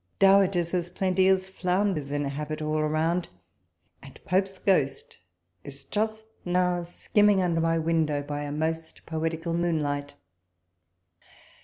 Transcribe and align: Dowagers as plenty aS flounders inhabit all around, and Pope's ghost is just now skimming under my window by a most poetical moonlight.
Dowagers 0.17 0.73
as 0.73 0.89
plenty 0.89 1.27
aS 1.29 1.47
flounders 1.47 2.11
inhabit 2.11 2.59
all 2.59 2.79
around, 2.79 3.29
and 4.01 4.19
Pope's 4.25 4.57
ghost 4.57 5.19
is 5.63 5.83
just 5.83 6.25
now 6.43 6.81
skimming 6.81 7.39
under 7.39 7.61
my 7.61 7.77
window 7.77 8.23
by 8.23 8.41
a 8.41 8.51
most 8.51 9.05
poetical 9.05 9.53
moonlight. 9.53 10.15